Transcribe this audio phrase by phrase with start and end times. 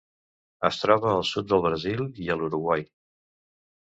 [0.69, 2.83] Es troba al sud del Brasil i a l'Uruguai.